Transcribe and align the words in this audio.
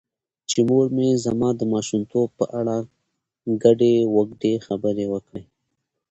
چې 0.49 0.59
مور 0.69 0.85
مې 0.95 1.07
زما 1.25 1.49
د 1.59 1.61
ماشومتوب 1.73 2.27
په 2.39 2.45
اړه 2.59 2.75
ګډې 3.63 3.93
وګډې 4.15 4.53
خبرې 4.65 5.05
وکړې. 5.13 5.43